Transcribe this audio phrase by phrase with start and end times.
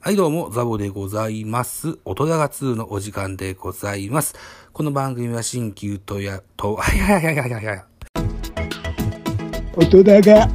[0.00, 1.98] はい、どうも、ザボでございます。
[2.04, 4.36] 音高2のお時間でございます。
[4.72, 7.84] この番組は新旧とや、と、は いはいはいはいはいはい。
[9.76, 10.48] 音だが、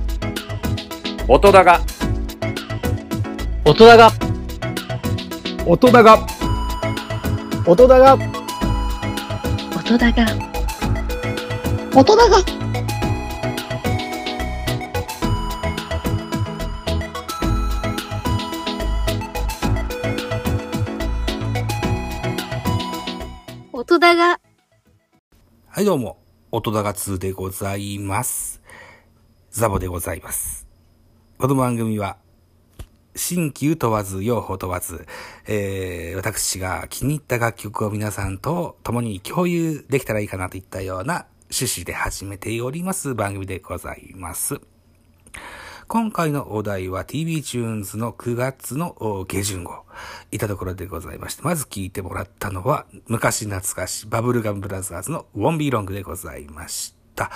[1.28, 1.82] 音だが、
[3.66, 4.12] 音だが、
[5.66, 6.25] 音だが、
[7.68, 8.18] 音だが、
[9.75, 10.25] 音だが、
[11.94, 12.38] 音だが、
[24.04, 24.42] 音だが、
[25.70, 26.18] はい、どうも、
[26.52, 28.61] 音高2でございます。
[29.50, 30.68] ザボでございます。
[31.38, 32.17] この番組は、
[33.16, 35.08] 新旧問わず、用法問わず、
[35.47, 44.59] えー、私が気に入った楽曲を皆さんと共に共有できたらいいかなといったような趣旨で始めております番組でございます。
[45.94, 49.83] 今回のお題は TV チューンズの9月の下旬号、
[50.31, 57.30] いたところでございまして、まず聞いてもらったのは、昔懐かしバブルガムブラザーズのウォンビーロングでございました。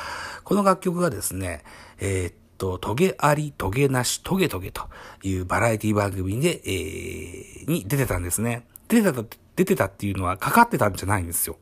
[0.44, 1.64] この楽曲がですね、
[2.00, 4.90] えーっと、トゲあり、トゲなし、トゲトゲと
[5.22, 8.66] いうバラエティ番組で、えー、に出てたんですね。
[8.88, 9.24] 出てた、
[9.56, 11.58] 出てたっていうのはかかってたんじゃないんですよ。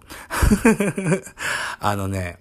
[1.82, 2.40] あのね、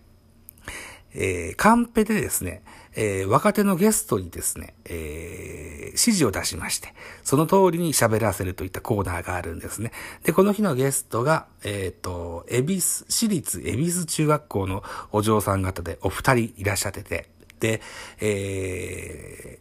[1.14, 2.62] えー、カンペでですね、
[2.96, 9.92] えー、若手のゲストにですね、えー、指示を出しまして、その通りに喋らせるといったコーナーがあるんですね。
[10.24, 17.28] で、この日のゲストが、えっ、と、恵比寿、私立恵比寿中学校のお嬢さん方でお二人いらっしゃってて、
[17.60, 17.80] で、
[18.20, 19.60] え、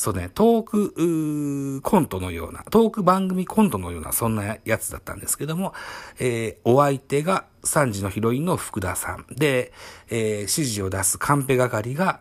[0.00, 5.74] そうね、トークーコントのような、トーク番組コントのような、そんなやつだったんですけども、
[6.18, 9.26] えー、お相手が3時のヒロインの福田さん。
[9.28, 9.74] で、
[10.08, 12.20] えー、指示を出すカンペ係が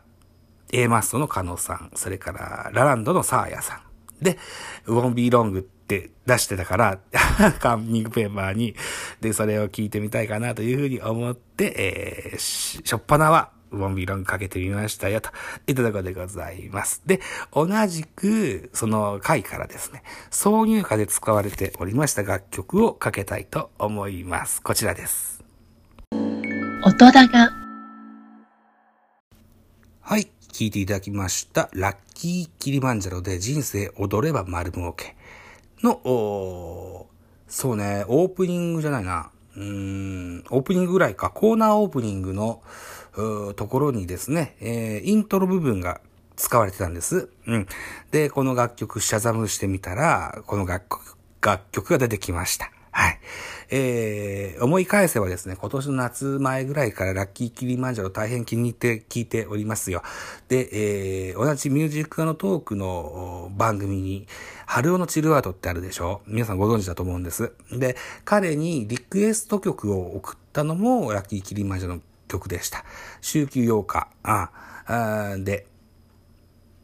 [0.74, 1.92] A マストの加納さん。
[1.96, 3.82] それから、ラランドのサーヤさん。
[4.22, 4.38] で、
[4.86, 7.00] ウォンビーロングって出してたから、
[7.62, 8.76] カンニングペーパーに、
[9.22, 15.30] で、それを聞いてみたいかなというふうに思って、えー、しょっぱなは、ウォンビーロングかけてみましたよ、と
[15.68, 17.02] いったところでございます。
[17.06, 17.22] で、
[17.54, 24.62] 同じく、その回からですね、挿入歌で使われておりました楽曲をかけたいと思います。
[24.62, 25.44] こちらです。
[26.86, 27.52] 音だが、
[30.02, 31.70] はい、聞いていただきました。
[31.74, 35.16] ラッキーキリマンジャロで人生踊れば丸儲け
[35.84, 37.20] の、おー
[37.50, 39.32] そうね、オープニングじゃないな。
[39.56, 42.62] うーん、オープニングぐらいか、コーナーオープニングの、
[43.14, 46.02] ところにですね、えー、イントロ部分が
[46.36, 47.30] 使われてたんです。
[47.48, 47.68] うん。
[48.12, 52.72] で、この楽曲、シャザムしてみたら、この楽曲、楽曲が出てきました。
[52.92, 53.20] はい。
[53.72, 60.02] えー、思い返せばですね、今年の夏前ぐらいからラッキーキリマンジャロ大変気に入って聞いておりますよ。
[60.48, 64.28] で、えー、同じミュージックのトークの番組に、
[64.66, 66.22] 春尾のチルアートってあるでしょ？
[66.26, 67.54] 皆さんご存知だと思うんです。
[67.72, 67.96] で、
[68.26, 72.86] 彼にリクエスト曲を送ったのもラッキーキリマンジャロの曲でした。
[73.20, 74.08] 週休8日。
[74.24, 74.52] あ
[74.86, 75.68] あで、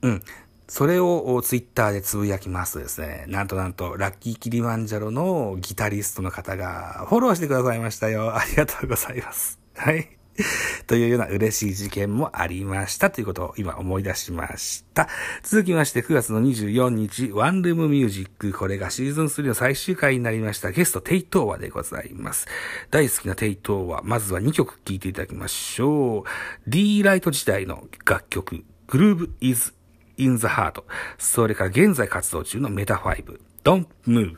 [0.01, 0.21] うん。
[0.67, 3.25] それをツイッターでつぶやきますとですね。
[3.27, 8.35] なんとなんと、ラッキーキリマンジャロのギタリストの方がフォローしてくださいましたよ。
[8.35, 9.59] ありがとうございます。
[9.75, 10.14] はい。
[10.87, 15.07] というような嬉しい事件もありましたということを今思い出しました。
[15.43, 18.51] 続きまして9月の24日、ワンルームミュージック。
[18.51, 20.71] これがシーズン3の最終回になりました。
[20.71, 22.47] ゲスト、テイトーワでございます。
[22.91, 24.01] 大好きなテイトーワ。
[24.03, 26.69] まずは2曲聴いていただきましょう。
[26.69, 29.73] D ライト時代の楽曲、Groove is
[30.17, 30.83] in the Heart。
[31.17, 34.35] それから現在活動中のメタ5、Don't Move。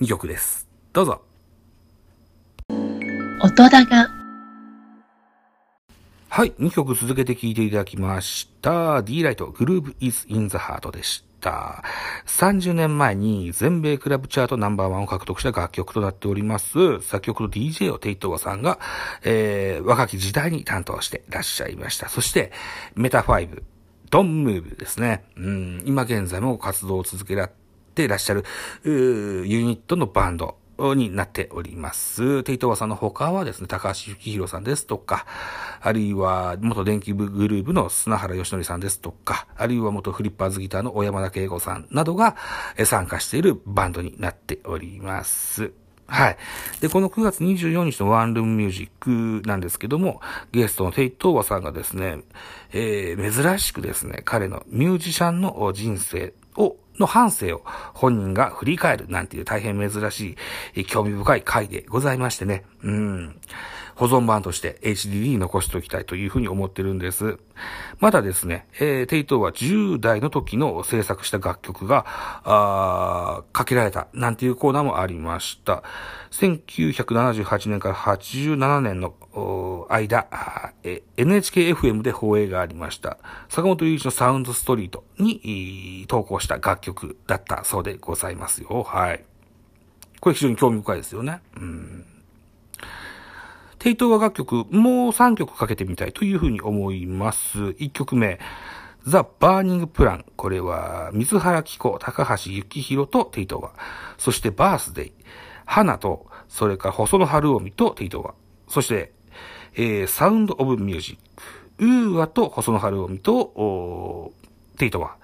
[0.00, 0.68] 2曲です。
[0.92, 1.22] どうぞ。
[3.42, 4.08] 音だが、
[6.36, 9.02] はい、2曲続けて聴いていただきました。
[9.02, 11.82] D ライト、Groove is in the Heart でした。
[12.26, 17.00] 30年前に全米クラブチャートナンバーワンを獲得した楽曲となっております。
[17.00, 18.78] 作曲の DJ をテイトワさんが、
[19.24, 22.10] えー、若き時代に担当してらっしゃいました。
[22.10, 22.52] そして、
[22.94, 23.62] メタ5、
[24.10, 25.24] ドンムーブですね。
[25.38, 27.52] うん、今現在も活動を続けられ
[27.94, 28.44] ていらっしゃる、
[28.84, 30.58] ユニットのバンド。
[30.94, 32.42] になっております。
[32.42, 35.26] テイトワさんの他はですね、高橋幸宏さんですとか、
[35.80, 42.36] あるいは元電気グループの砂原義則さんですとか、あるいは元フリッパーズギターの小山田圭吾さんなどが
[42.84, 45.72] 参加しているバンドになっております。
[46.08, 46.36] はい。
[46.80, 50.20] で、この9月24日のワンルームミュージックなんですけども、
[50.52, 52.20] ゲストのテイトーワさんがですね、
[52.72, 57.62] えー、珍しくですね、彼のミュージシャンの人生を、の半生を
[57.94, 60.36] 本人が振り返るなんていう大変珍し
[60.74, 62.64] い、興味深い回でございましてね。
[62.82, 63.40] うん。
[63.96, 67.38] 保存版として HDD に残しておきたいというふうに思ってるんです。
[67.98, 72.04] またですね、えー、テイトーは10代の時の制作した楽曲が、
[73.52, 75.82] かけられたなんていうコーナーもありました。
[76.30, 79.14] 1978年から87年の
[79.88, 80.26] 間、
[81.16, 83.16] NHKFM で放映がありました。
[83.48, 88.82] 坂本龍一のサウンドストリートに投稿した楽曲だったそうでございますよ。
[88.82, 89.24] はい。
[90.20, 91.40] これ非常に興味深いですよね。
[91.56, 92.15] うん。
[93.86, 97.56] テイ・トウワ楽曲、もう3曲かけてみたいというふうに思います。
[97.56, 98.40] 1曲目、
[99.06, 100.24] The Burning Plain。
[100.34, 103.74] これは、水原希子、高橋幸宏とテイ・トウワ。
[104.18, 105.12] そして、 Birthday、
[105.66, 108.34] 花と、それから、細野晴臣とテイ・トウワ。
[108.66, 109.12] そして、
[109.76, 114.32] えー、 Sound of Music、UA と細野晴臣と、
[114.78, 115.16] テイ・トウワ。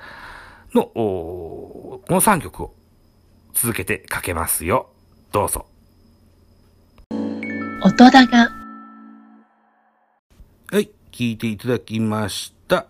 [0.73, 2.75] の、おーこの3曲を
[3.55, 4.87] 続けてかけますよ。
[5.33, 5.67] どうぞ。
[7.85, 8.49] 音高、は
[10.79, 12.87] い、聞いていただきました。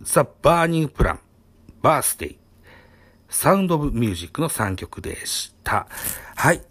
[0.00, 5.86] The Burning Plain、Birthday、Sound of Music の3曲でした。
[6.34, 6.62] はい。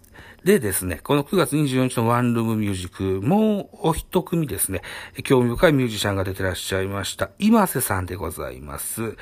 [0.43, 4.81] でですね、この9月24日のワンルームミュージック、もうお一組ですね、
[5.23, 7.29] 興味深いミュージシャンが出てらっしゃいました。
[7.39, 9.15] 今瀬さんでございます。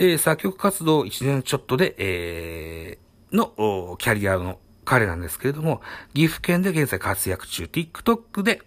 [0.00, 3.04] えー作曲活動1年ちょっとで、えー
[3.34, 5.80] のキャリアの彼なんですけれども、
[6.14, 8.62] 岐阜県で現在活躍中、TikTok で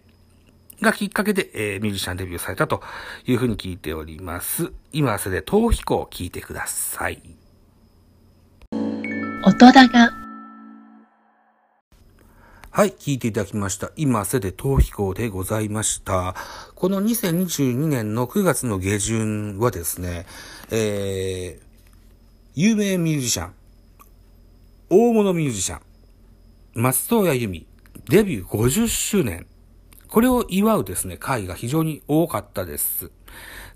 [0.82, 2.82] がきっかけで、えーミュージシャンデビューされたと
[3.26, 4.72] いうふうに聞いております。
[4.92, 7.22] 今合わせで逃避行を聞いてください。
[9.44, 10.28] 音高、
[12.70, 13.92] はい、聞いていただきました。
[13.96, 16.36] 今せで逃避行でございました。
[16.76, 20.28] この2022年の9月の下旬はですね、
[20.70, 21.64] えー、
[22.54, 23.54] 有名ミュージシャン、
[24.92, 25.87] 大物ミュージシャン、
[26.80, 27.66] 松任谷由実、
[28.08, 29.48] デビュー50周年。
[30.10, 33.10] これを祝うですね、会が非常に多かったです。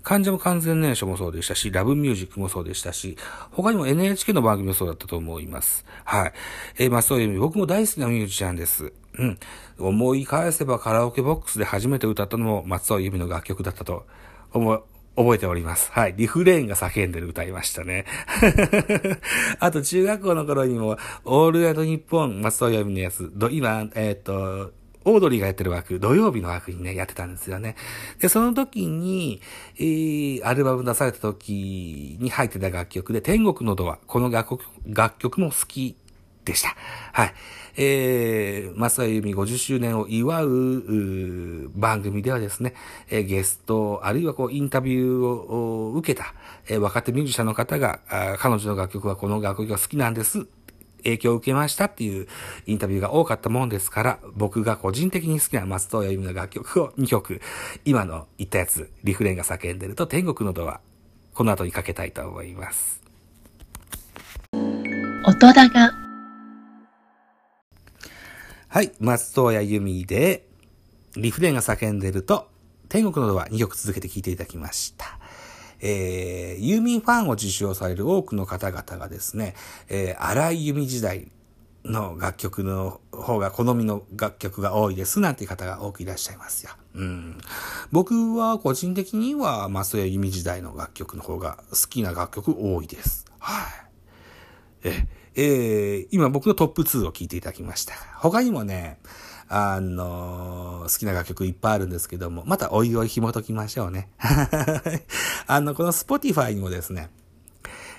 [0.04, 3.16] 患者も完全燃焼もそうでしたし、ラブミュージックもそうでしたし、
[3.50, 5.84] 他にも NHK の番組もそうだったと思います。
[6.04, 6.32] はい。
[6.78, 8.92] えー、松任谷由実、僕も大好きなミュージシャンです。
[9.18, 9.38] うん。
[9.80, 14.06] 思い返せばカラオケボックスで初めて歌ったのも松任谷由実の楽曲だったと
[14.52, 14.84] 思。
[15.16, 15.90] 覚えております。
[15.92, 16.14] はい。
[16.16, 18.06] リフレーンが叫んでる歌いましたね。
[19.60, 24.72] あと、中学校の頃にも、オールナイトニッポン、松任谷由実のやつ、ど今、えーっ、と、
[25.04, 27.76] オードリーがやってる枠、土曜日の枠にね、やってたんですよね。
[28.20, 29.40] で、その時に、
[29.76, 35.96] えー、アルバム出された時に入ってた楽曲で、天国のドア、この楽曲、楽曲も好き
[36.44, 36.76] でした。
[37.12, 37.34] はい。
[37.76, 42.74] えー、松田由美50周年を祝う番組ではですね、
[43.10, 46.34] えーゲスト、あるいはこう、インタビューを受けた、
[46.68, 50.46] えー若手ミュージシャンの方が、あ彼女の楽曲はこの楽曲が好きなんです。
[51.04, 52.28] 影響を受けましたっていう
[52.66, 57.40] インタビューが多かったもんですから、僕が個人的に好きな松任谷由実の楽曲を2曲、
[57.84, 60.80] 今の言ったやつ、リフレンが叫んでると天国のドア、
[61.34, 63.02] この後にかけたいと思います。
[65.24, 65.91] 音高、
[68.72, 70.46] はい、松任谷由実で、
[71.16, 72.48] リフレンが叫んでると、
[72.88, 75.18] 天国のドア2曲続けて聴いていただきました。
[75.82, 79.54] えー、ユーミンファンを受賞される多くの方々がですね、
[79.90, 81.28] えー、荒井由実時代
[81.84, 86.72] の楽曲の方が好みの楽曲が多いですなんていう方が多くいらっしゃいますよ。
[86.94, 87.38] うん。
[87.90, 93.26] 僕は個人的には松任谷由実時代の楽曲の方が好きな楽曲多いです。
[93.38, 94.88] はい。
[94.88, 97.94] え、えー今僕のトップ2を聴いていただきました。
[98.16, 98.98] 他にもね、
[99.48, 104.08] あの好きな楽曲いっぱいあるんですけども、またおいおい紐解きましょうね。
[105.46, 107.10] あの、この Spotify にもですね、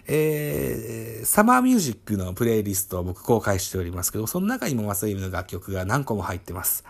[0.08, 6.84] えー、サマーミュージックのプレイリストを僕公開しておりますけど、その中にも松井由実の楽曲が何個も入ってます。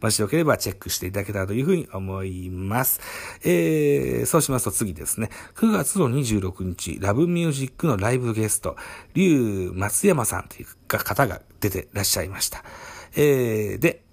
[0.00, 3.00] もしよければチェックしていただけたらというふうに思います。
[3.44, 5.30] えー、そうしますと次ですね。
[5.54, 8.76] 9月の26日、ラブミュージックのライブゲスト、
[9.14, 12.64] 竜松山さんという方が出てらっしゃいました。
[13.16, 14.04] えー、で、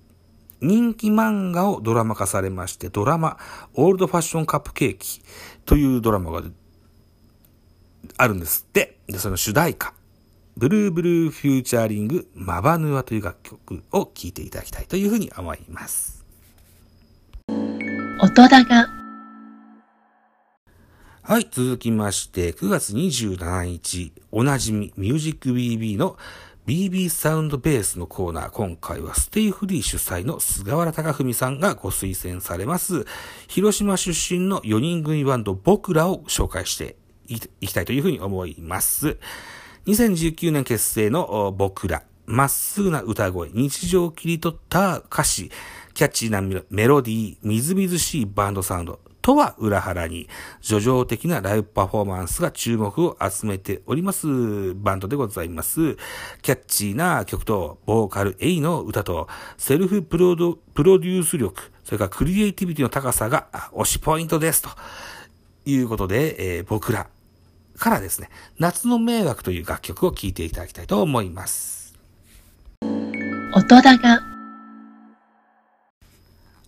[0.61, 3.37] 人気漫画をドラマ化されまして、ドラマ、
[3.73, 5.21] オールドファッションカップケーキ
[5.65, 6.43] というドラマが
[8.17, 8.99] あるんですって。
[9.07, 9.93] で、その主題歌、
[10.61, 16.23] ブルーブルーフューチャーリングマバヌアという楽曲を聴いていただきたいというふうに思います。
[17.49, 18.87] 音高、
[21.23, 26.15] はい、続きまして、9月27日、おなじみ、ミュージック BB の
[26.67, 33.07] BB サウンドベースのコーナー、今回はステイフリー主催の菅原隆文さんがご推薦されます、
[33.47, 39.17] 広島出身の4人組バンド僕らを紹介していきたいというふうに思います。
[39.87, 45.51] 2019年結成の僕ら、まっすぐな歌声、日常を切り取った歌詞、
[45.95, 50.29] キャッチーなメロディー、みずみずしいバンドサウンドとは裏腹に、
[50.61, 54.75] 叙情的なライブパフォーマンスが注目を集めております。
[54.75, 55.95] バンドでございます。
[56.43, 64.61] キャッチーな曲と、ボーカル A の歌と、セルフプロデュース力、それからクリエイティビティの高さが推しポイントです。
[64.61, 64.69] と
[65.65, 67.07] いうことで、えー、僕ら。
[67.81, 71.99] からですね、夏の迷惑という楽曲を聴いていただきたいと思います。
[73.53, 74.21] 音だが。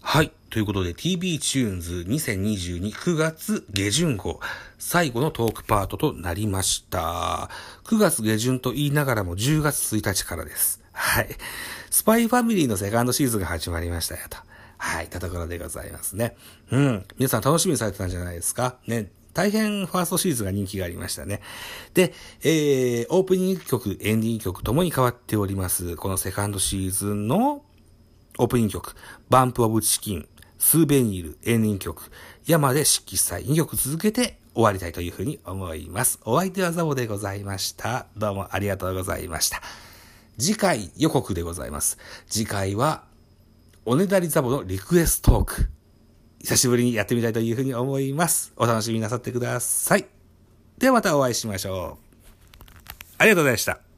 [0.01, 0.31] はい。
[0.49, 4.39] ということで TB チューンズ20229月下旬号
[4.77, 7.49] 最後のトークパートとなりました。
[7.85, 10.81] 9月下旬と言いながらも10月1日からです。
[10.91, 11.29] はい。
[11.89, 14.37] スパイファミリーのセカンドシーズンが始まりましたよと。
[14.77, 15.07] はい。
[15.07, 16.35] たところでございますね。
[16.71, 17.05] うん。
[17.17, 18.77] 皆さん楽しみにされてたんじゃないですか？
[18.87, 19.11] ね。
[19.33, 21.41] 大変ファーストシーズンが人気がありましたね。
[21.93, 22.13] で、
[22.43, 25.95] えー、オープニング曲、エンディング曲ともに変わっております。
[25.95, 27.63] このセカンドシーズンの
[28.37, 28.95] オープニング曲、
[29.29, 32.11] バンプオブチキン、スーベニール、エンディング曲、
[32.45, 36.19] 山で色彩2曲続けて終わりたいというふうに思います。
[36.25, 38.07] お相手はザボでございました。
[38.15, 39.61] どうもありがとうございました。
[40.37, 41.97] 次回予告でございます。
[42.27, 43.03] 次回は、
[43.85, 45.69] おねだりザボのリクエストーク。
[46.43, 48.51] 久しぶりにやってみたいというふうに思います。
[48.57, 50.05] お楽しみなさってください。
[50.77, 52.13] ではまたお会いしましょう。
[53.17, 53.92] ありがとうございました。